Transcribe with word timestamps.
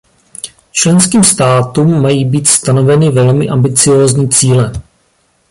Členským 0.71 1.23
státům 1.23 2.01
mají 2.01 2.25
být 2.25 2.47
stanoveny 2.47 3.09
velmi 3.11 3.49
ambiciózní 3.49 4.29
cíle. 4.29 4.73